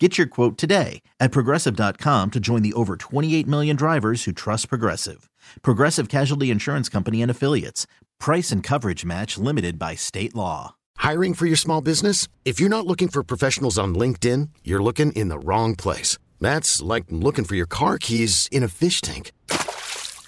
[0.00, 4.68] Get your quote today at progressive.com to join the over 28 million drivers who trust
[4.68, 5.30] Progressive.
[5.62, 7.86] Progressive Casualty Insurance Company and Affiliates.
[8.18, 10.74] Price and coverage match limited by state law.
[10.96, 12.26] Hiring for your small business?
[12.44, 16.18] If you're not looking for professionals on LinkedIn, you're looking in the wrong place.
[16.40, 19.30] That's like looking for your car keys in a fish tank.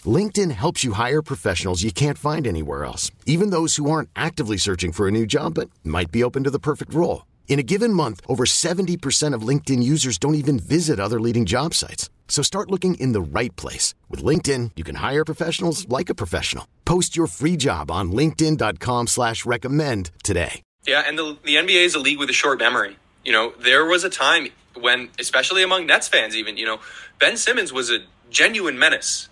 [0.06, 4.59] LinkedIn helps you hire professionals you can't find anywhere else, even those who aren't actively
[4.59, 7.24] searching for a new job but might be open to the perfect role.
[7.48, 11.73] In a given month, over 70% of LinkedIn users don't even visit other leading job
[11.73, 12.10] sites.
[12.29, 13.95] So start looking in the right place.
[14.10, 16.66] With LinkedIn, you can hire professionals like a professional.
[16.84, 20.60] Post your free job on linkedin.com slash recommend today.
[20.87, 22.96] Yeah, and the, the NBA is a league with a short memory.
[23.24, 24.48] You know, there was a time
[24.79, 26.79] when, especially among Nets fans even, you know,
[27.18, 27.98] Ben Simmons was a
[28.30, 29.29] genuine menace.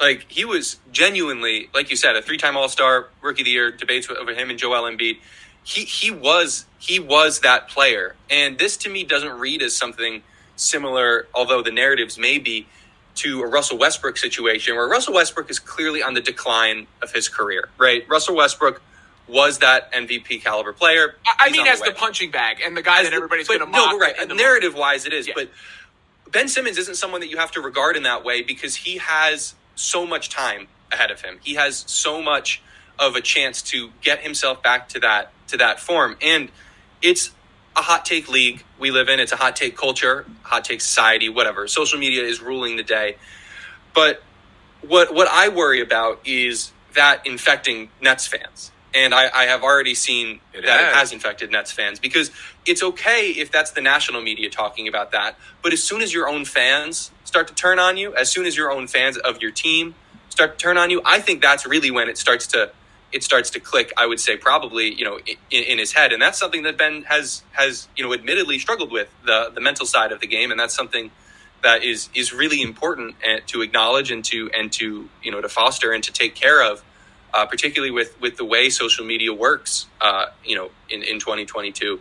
[0.00, 4.08] Like, he was genuinely, like you said, a three-time All-Star, Rookie of the Year, debates
[4.10, 5.18] over him and Joel Embiid–
[5.64, 10.22] he he was he was that player, and this to me doesn't read as something
[10.56, 12.66] similar, although the narratives may be
[13.14, 17.28] to a Russell Westbrook situation where Russell Westbrook is clearly on the decline of his
[17.28, 17.68] career.
[17.78, 18.82] Right, Russell Westbrook
[19.28, 21.14] was that MVP caliber player.
[21.24, 23.60] I, I mean, as the, the, punching bag and the guy as that everybody's going
[23.60, 23.92] to mock.
[23.92, 24.16] No, right.
[24.34, 25.34] Narrative wise, it is, yeah.
[25.36, 25.48] but
[26.30, 29.54] Ben Simmons isn't someone that you have to regard in that way because he has
[29.74, 31.38] so much time ahead of him.
[31.42, 32.62] He has so much
[32.98, 36.16] of a chance to get himself back to that to that form.
[36.20, 36.50] And
[37.00, 37.30] it's
[37.74, 39.18] a hot take league we live in.
[39.20, 41.66] It's a hot take culture, hot take society, whatever.
[41.68, 43.16] Social media is ruling the day.
[43.94, 44.22] But
[44.82, 48.70] what what I worry about is that infecting Nets fans.
[48.94, 50.92] And I, I have already seen it that has.
[50.92, 52.30] it has infected Nets fans because
[52.66, 55.38] it's okay if that's the national media talking about that.
[55.62, 58.58] But as soon as your own fans start to turn on you, as soon as
[58.58, 59.94] your own fans of your team
[60.28, 62.72] start to turn on you, I think that's really when it starts to
[63.10, 63.90] it starts to click.
[63.96, 65.18] I would say probably you know
[65.50, 68.92] in, in, his head, and that's something that Ben has has you know admittedly struggled
[68.92, 71.10] with the the mental side of the game, and that's something
[71.62, 75.48] that is is really important eh, to acknowledge and to and to you know to
[75.48, 76.84] foster and to take care of,
[77.32, 79.86] uh, particularly with with the way social media works.
[80.02, 81.98] Uh, you know, in in 2022.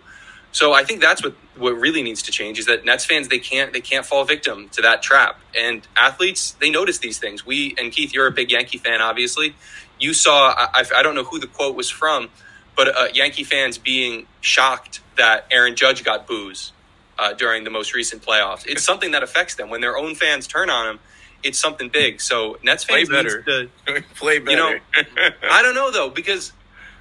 [0.52, 3.40] So I think that's what what really needs to change is that Nets fans they
[3.40, 7.46] can't they can't fall victim to that trap, and athletes they notice these things.
[7.46, 9.56] We and Keith, you're a big Yankee fan, obviously
[10.02, 12.30] you saw I, I don't know who the quote was from,
[12.76, 16.74] but uh, Yankee fans being shocked that Aaron Judge got boos
[17.18, 18.66] uh, during the most recent playoffs.
[18.66, 21.00] It's something that affects them when their own fans turn on them.
[21.44, 22.20] It's something big.
[22.20, 23.42] So Nets fans play better.
[23.44, 23.70] To,
[24.16, 24.52] play better.
[24.52, 24.80] You know,
[25.50, 26.52] I don't know though because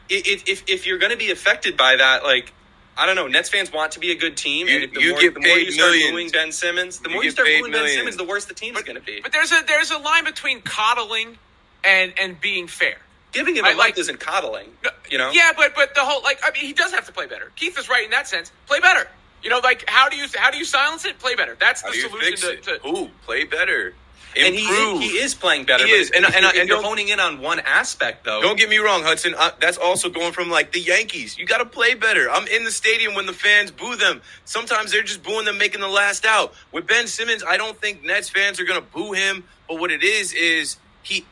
[0.08, 2.52] it, if if you're going to be affected by that, like
[2.96, 3.26] I don't know.
[3.28, 5.40] Nets fans want to be a good team, you, and the, you more, get the
[5.40, 6.10] more you start millions.
[6.12, 7.90] booing Ben Simmons, the You more you start paid booing millions.
[7.92, 9.20] Ben Simmons, the worse the team's going to be.
[9.22, 11.38] But there's a there's a line between coddling
[11.84, 12.96] and and being fair.
[13.32, 14.68] Giving him I a like- like isn't coddling.
[15.10, 15.30] You know.
[15.32, 17.50] Yeah, but but the whole like I mean he does have to play better.
[17.56, 18.50] Keith is right in that sense.
[18.66, 19.06] Play better.
[19.42, 21.18] You know, like how do you how do you silence it?
[21.18, 21.56] Play better.
[21.58, 22.62] That's How the do you solution fix to, it?
[22.82, 23.94] to Who play better?
[24.36, 24.66] And he,
[25.08, 25.84] he is playing better.
[25.86, 26.10] He is.
[26.10, 29.02] And- if, and- and you're honing in on one aspect, though, Don't get me wrong,
[29.02, 29.34] Hudson.
[29.36, 31.36] I, that's also going from like the Yankees.
[31.38, 32.30] You got to play better.
[32.30, 34.22] I'm in the stadium when the fans boo them.
[34.44, 36.54] Sometimes they're just booing them, making the last out.
[36.72, 39.44] With Ben Simmons, I don't think Nets fans are going to boo him.
[39.68, 41.24] But what it is is he.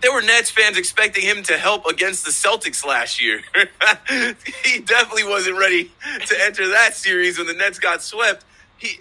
[0.00, 3.40] There were Nets fans expecting him to help against the Celtics last year.
[4.08, 5.90] he definitely wasn't ready
[6.26, 8.44] to enter that series when the Nets got swept.
[8.76, 8.96] He,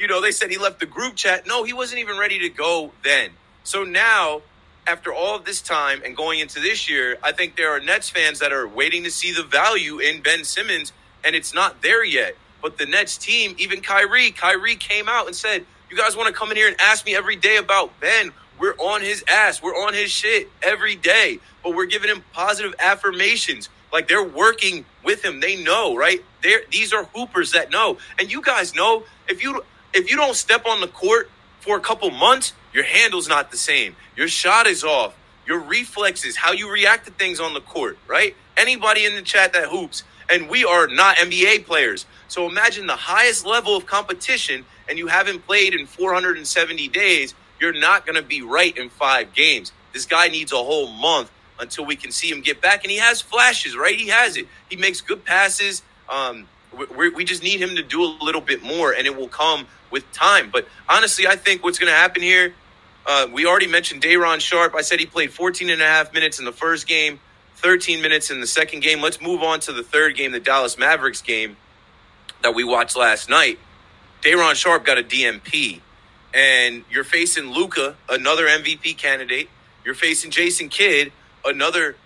[0.00, 1.46] you know, they said he left the group chat.
[1.46, 3.30] No, he wasn't even ready to go then.
[3.64, 4.40] So now
[4.86, 8.08] after all of this time and going into this year, I think there are Nets
[8.08, 12.02] fans that are waiting to see the value in Ben Simmons, and it's not there
[12.02, 12.34] yet.
[12.62, 16.34] But the Nets team, even Kyrie, Kyrie came out and said, You guys want to
[16.34, 18.32] come in here and ask me every day about Ben?
[18.58, 19.62] We're on his ass.
[19.62, 21.40] We're on his shit every day.
[21.62, 23.68] But we're giving him positive affirmations.
[23.92, 25.40] Like they're working with him.
[25.40, 26.22] They know, right?
[26.42, 27.98] They're these are hoopers that know.
[28.18, 31.80] And you guys know if you if you don't step on the court for a
[31.80, 33.96] couple months, your handle's not the same.
[34.16, 35.16] Your shot is off.
[35.46, 38.36] Your reflexes, how you react to things on the court, right?
[38.56, 42.06] Anybody in the chat that hoops, and we are not NBA players.
[42.28, 47.34] So imagine the highest level of competition, and you haven't played in 470 days.
[47.60, 49.72] You're not going to be right in five games.
[49.92, 52.84] This guy needs a whole month until we can see him get back.
[52.84, 53.98] And he has flashes, right?
[53.98, 54.46] He has it.
[54.68, 55.82] He makes good passes.
[56.08, 56.46] Um,
[56.96, 59.66] we, we just need him to do a little bit more, and it will come
[59.90, 60.50] with time.
[60.50, 62.54] But honestly, I think what's going to happen here,
[63.06, 64.74] Uh, we already mentioned Day'Ron Sharpe.
[64.74, 67.18] I said he played 14 and a half minutes in the first game,
[67.56, 69.00] 13 minutes in the second game.
[69.00, 71.56] Let's move on to the third game, the Dallas Mavericks game
[72.42, 73.58] that we watched last night.
[74.22, 75.80] Day'Ron Sharpe got a DNP,
[76.34, 79.48] and you're facing Luka, another MVP candidate.
[79.84, 81.10] You're facing Jason Kidd,
[81.44, 81.96] another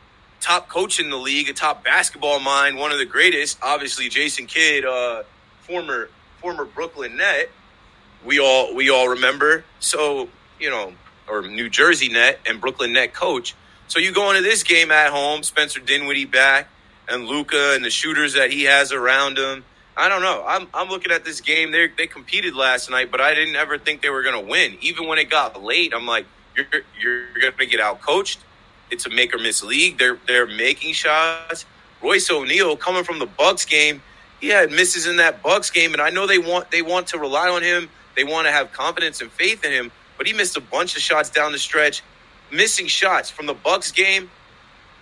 [0.44, 3.58] top coach in the league, a top basketball mind, one of the greatest.
[3.62, 5.22] Obviously, Jason Kidd, uh,
[5.62, 6.10] former
[6.40, 7.50] former Brooklyn Net.
[8.24, 9.64] We all we all remember.
[9.80, 10.28] So
[10.60, 10.92] you know,
[11.28, 13.54] or New Jersey Net and Brooklyn Net coach.
[13.88, 16.68] So you go into this game at home, Spencer Dinwiddie back,
[17.08, 19.64] and Luka and the shooters that he has around him.
[19.96, 20.44] I don't know.
[20.46, 21.72] I'm I'm looking at this game.
[21.72, 24.76] They they competed last night, but I didn't ever think they were going to win.
[24.82, 26.66] Even when it got late, I'm like, you're
[27.00, 28.40] you're going to get out coached.
[28.90, 29.98] It's a make or miss league.
[29.98, 31.64] They're they're making shots.
[32.02, 34.02] Royce O'Neale coming from the Bucks game,
[34.40, 37.18] he had misses in that Bucks game, and I know they want they want to
[37.18, 37.88] rely on him.
[38.14, 41.02] They want to have confidence and faith in him, but he missed a bunch of
[41.02, 42.02] shots down the stretch.
[42.52, 44.30] Missing shots from the Bucks game.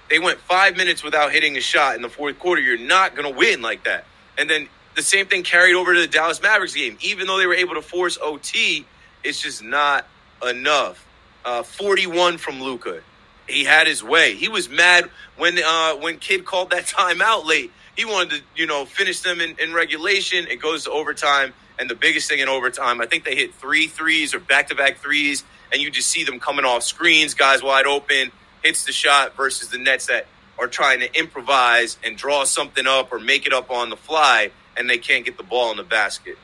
[0.08, 2.62] They went five minutes without hitting a shot in the fourth quarter.
[2.62, 4.04] You're not going to win like that.
[4.38, 6.96] And then the same thing carried over to the Dallas Mavericks game.
[7.00, 8.86] Even though they were able to force OT,
[9.24, 10.06] it's just not
[10.46, 11.04] enough.
[11.44, 13.00] Uh, 41 from Luka.
[13.48, 14.34] He had his way.
[14.34, 17.72] He was mad when uh, when Kidd called that timeout late.
[17.96, 20.46] He wanted to, you know, finish them in, in regulation.
[20.48, 21.52] It goes to overtime.
[21.78, 24.74] And the biggest thing in overtime, I think they hit three threes or back to
[24.74, 25.42] back threes,
[25.72, 28.30] and you just see them coming off screens, guys wide open,
[28.62, 30.26] hits the shot versus the Nets that
[30.58, 34.50] are trying to improvise and draw something up or make it up on the fly
[34.76, 36.38] and they can't get the ball in the basket.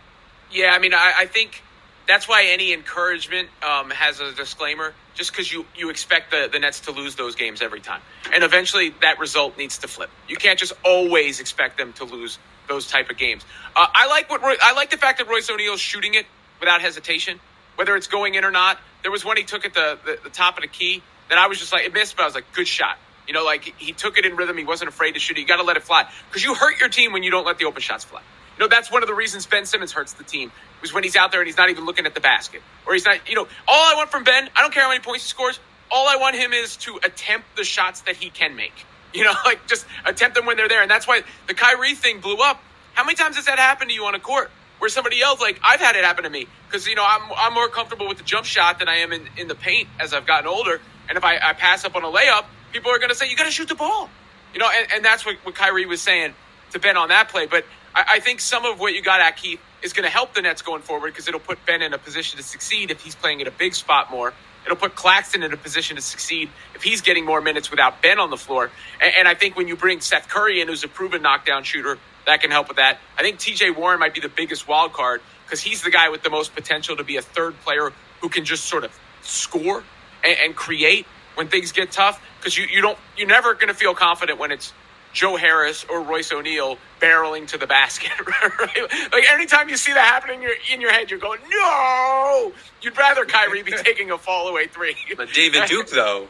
[0.51, 1.63] Yeah, I mean, I, I think
[2.09, 6.59] that's why any encouragement um, has a disclaimer, just because you, you expect the, the
[6.59, 8.01] Nets to lose those games every time.
[8.33, 10.11] And eventually that result needs to flip.
[10.27, 13.45] You can't just always expect them to lose those type of games.
[13.77, 16.27] Uh, I like what Roy, I like the fact that Royce O'Neale's shooting it
[16.61, 17.41] without hesitation,
[17.77, 18.79] whether it's going in or not.
[19.03, 21.47] There was one he took at the, the, the top of the key that I
[21.47, 22.97] was just like, it missed, but I was like, good shot.
[23.27, 24.57] You know, like he took it in rhythm.
[24.57, 25.43] He wasn't afraid to shoot it.
[25.43, 27.59] You got to let it fly because you hurt your team when you don't let
[27.59, 28.23] the open shots fly.
[28.59, 30.51] Know, that's one of the reasons Ben Simmons hurts the team
[30.81, 33.05] was when he's out there and he's not even looking at the basket or he's
[33.05, 35.29] not, you know, all I want from Ben, I don't care how many points he
[35.29, 35.61] scores.
[35.91, 38.73] All I want him is to attempt the shots that he can make.
[39.15, 40.83] You know, like just attempt them when they're there.
[40.83, 42.63] And that's why the Kyrie thing blew up.
[42.93, 44.51] How many times has that happened to you on a court?
[44.81, 47.55] Where somebody else, like I've had it happen to me, because you know I'm I'm
[47.55, 50.27] more comfortable with the jump shot than I am in, in the paint as I've
[50.27, 50.83] gotten older.
[51.09, 53.37] And if I, I pass up on a layup, people are going to say, you
[53.37, 54.11] got to shoot the ball.
[54.53, 56.35] You know, and, and that's what, what Kyrie was saying
[56.73, 57.47] to Ben on that play.
[57.47, 57.65] But
[57.99, 60.43] I, I think some of what you got at Keith is going to help the
[60.43, 63.41] Nets going forward because it'll put Ben in a position to succeed if he's playing
[63.41, 64.33] in a big spot more.
[64.65, 68.19] It'll put Claxton in a position to succeed if he's getting more minutes without Ben
[68.19, 68.71] on the floor.
[69.01, 71.99] And, and I think when you bring Seth Curry in, who's a proven knockdown shooter,
[72.27, 72.99] that can help with that.
[73.19, 76.23] I think TJ Warren might be the biggest wild card because he's the guy with
[76.23, 79.83] the most potential to be a third player who can just sort of score
[80.23, 83.75] and, and create when things get tough because you, you don't you're never going to
[83.75, 84.73] feel confident when it's
[85.19, 88.13] Joe Harris or Royce O'Neale barreling to the basket.
[88.61, 89.13] Right?
[89.13, 92.53] Like anytime you see that happening in your in your head, you're going, no.
[92.83, 94.95] You'd rather Kyrie be taking a fall away three.
[95.17, 96.29] But David Duke though,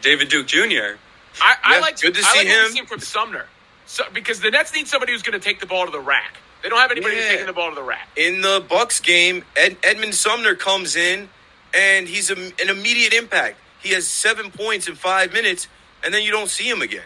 [0.00, 0.96] David Duke Jr.
[1.42, 2.62] I, I Yeah, like good to I see like what him.
[2.64, 3.46] we've seen from Sumner.
[3.84, 6.36] So, because the Nets need somebody who's going to take the ball to the rack.
[6.62, 7.30] They don't have anybody who's Yeah.
[7.32, 8.08] taking the ball to the rack.
[8.16, 11.28] In the Bucks game, Ed, Edmond Sumner comes in
[11.74, 13.58] and he's a, an immediate impact.
[13.82, 15.68] He has seven points in five minutes,
[16.02, 17.04] and then you don't see him again.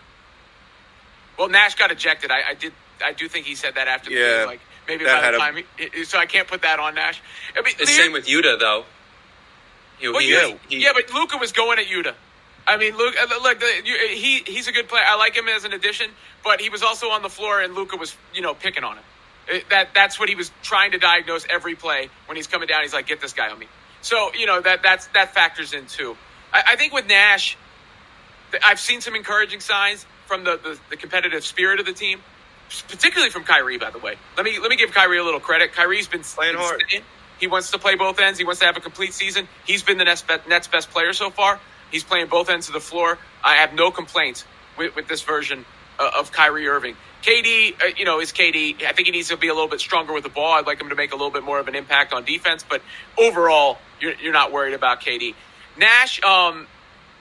[1.40, 2.30] Well, Nash got ejected.
[2.30, 2.74] I, I did.
[3.02, 4.46] I do think he said that after the game.
[4.46, 5.90] Like maybe that by had the a- time.
[5.94, 7.22] He, so I can't put that on Nash.
[7.56, 8.84] I mean, The the- same with Yuta though.
[10.00, 12.12] You know, Well, he- yeah, he- yeah, but Luka was going at Yuta.
[12.66, 15.02] I mean, Luke, uh, look, he he's a good player.
[15.06, 16.10] I like him as an addition,
[16.44, 19.04] but he was also on the floor, and Luka was, you know, picking on him.
[19.48, 22.82] It- that that's what he was trying to diagnose every play when he's coming down.
[22.82, 23.66] He's like, "Get this guy on me."
[24.02, 26.18] So you know that that's that factors in too.
[26.52, 27.56] I, I think with Nash,
[28.62, 32.20] I've seen some encouraging signs from the, the the competitive spirit of the team,
[32.88, 33.78] particularly from Kyrie.
[33.78, 35.72] By the way, let me let me give Kyrie a little credit.
[35.72, 36.80] Kyrie's been Playing been hard.
[36.88, 37.02] staying.
[37.40, 38.38] He wants to play both ends.
[38.38, 39.48] He wants to have a complete season.
[39.66, 41.58] He's been the Nets, Nets' best player so far.
[41.90, 43.18] He's playing both ends of the floor.
[43.42, 44.44] I have no complaints
[44.78, 45.64] with, with this version
[45.98, 46.96] uh, of Kyrie Irving.
[47.22, 48.84] KD, uh, you know, is KD.
[48.84, 50.52] I think he needs to be a little bit stronger with the ball.
[50.52, 52.64] I'd like him to make a little bit more of an impact on defense.
[52.68, 52.82] But
[53.18, 55.34] overall, you're, you're not worried about KD.
[55.78, 56.66] Nash, um,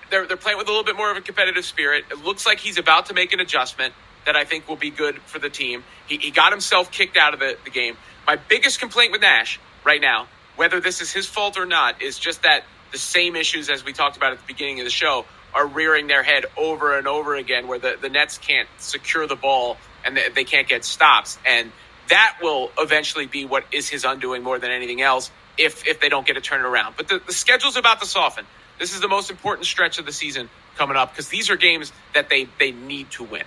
[0.09, 2.05] they're, they're playing with a little bit more of a competitive spirit.
[2.11, 3.93] It looks like he's about to make an adjustment
[4.25, 5.83] that I think will be good for the team.
[6.07, 7.97] He, he got himself kicked out of the, the game.
[8.27, 12.19] My biggest complaint with Nash right now, whether this is his fault or not, is
[12.19, 15.25] just that the same issues as we talked about at the beginning of the show
[15.53, 19.35] are rearing their head over and over again, where the, the Nets can't secure the
[19.35, 21.39] ball and they, they can't get stops.
[21.45, 21.71] And
[22.09, 26.09] that will eventually be what is his undoing more than anything else if if they
[26.09, 26.95] don't get it turned around.
[26.97, 28.45] But the, the schedule's about to soften.
[28.79, 31.91] This is the most important stretch of the season coming up because these are games
[32.13, 33.43] that they they need to win.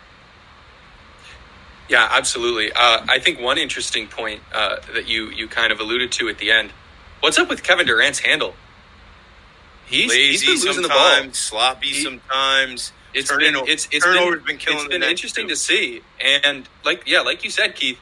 [1.89, 2.73] Yeah, absolutely.
[2.73, 6.39] Uh, I think one interesting point uh, that you you kind of alluded to at
[6.39, 6.71] the end.
[7.21, 8.55] What's up with Kevin Durant's handle?
[9.87, 11.33] He's, Lazy he's been losing sometimes, the ball.
[11.35, 12.93] sloppy He- sometimes.
[13.15, 15.55] It's Turning- been it's it's turnovers been, been killing it's the been interesting too.
[15.55, 16.01] to see.
[16.19, 17.99] And like yeah, like you said, Keith,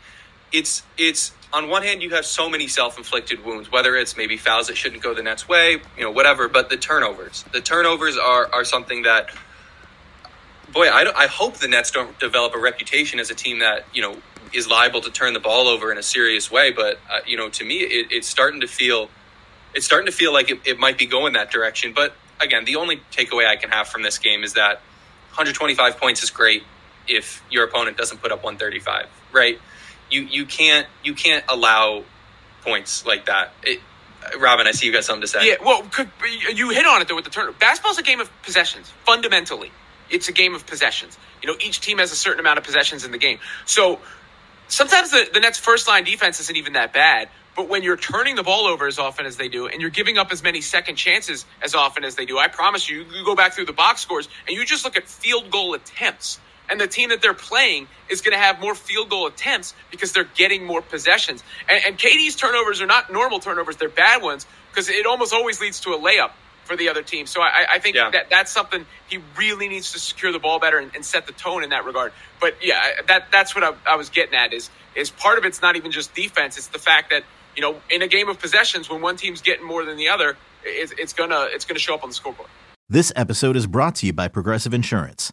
[0.53, 4.69] it's it's on one hand you have so many self-inflicted wounds, whether it's maybe fouls
[4.69, 6.49] that shouldn't go the Nets' way, you know, whatever.
[6.49, 9.31] But the turnovers, the turnovers are are something that
[10.73, 14.03] boy, I, I hope the Nets don't develop a reputation as a team that you
[14.03, 14.17] know
[14.53, 16.73] is liable to turn the ball over in a serious way.
[16.73, 19.09] But uh, you know, to me, it, it's starting to feel
[19.75, 21.93] it's starting to feel like it, it might be going that direction.
[21.95, 24.77] But again, the only takeaway I can have from this game is that
[25.31, 26.65] 125 points is great
[27.07, 29.59] if your opponent doesn't put up 135, right?
[30.11, 32.05] You you can't you can't allow
[32.63, 33.53] points like that.
[33.63, 33.81] It,
[34.39, 35.49] Robin, I see you got something to say.
[35.49, 36.11] Yeah, well, could,
[36.55, 37.57] you hit on it though with the turnover.
[37.59, 38.93] Basketball's a game of possessions.
[39.05, 39.73] Fundamentally,
[40.11, 41.17] it's a game of possessions.
[41.43, 43.39] You know, each team has a certain amount of possessions in the game.
[43.65, 43.99] So
[44.69, 47.29] sometimes the, the Nets' first line defense isn't even that bad.
[47.57, 50.19] But when you're turning the ball over as often as they do, and you're giving
[50.19, 53.35] up as many second chances as often as they do, I promise you, you go
[53.35, 56.39] back through the box scores and you just look at field goal attempts.
[56.71, 60.13] And the team that they're playing is going to have more field goal attempts because
[60.13, 61.43] they're getting more possessions.
[61.69, 65.61] And, and KD's turnovers are not normal turnovers; they're bad ones because it almost always
[65.61, 66.31] leads to a layup
[66.65, 67.27] for the other team.
[67.27, 68.11] So I, I think Yeah.
[68.11, 71.33] that that's something he really needs to secure the ball better and, and set the
[71.33, 72.13] tone in that regard.
[72.41, 75.61] But yeah, that that's what I, I was getting at is is part of it's
[75.61, 77.25] not even just defense; it's the fact that
[77.57, 80.37] you know in a game of possessions, when one team's getting more than the other,
[80.65, 82.49] it's, it's gonna it's gonna show up on the scoreboard.
[82.89, 85.33] This episode is brought to you by Progressive Insurance.